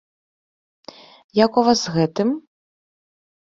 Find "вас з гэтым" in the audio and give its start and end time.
1.69-2.29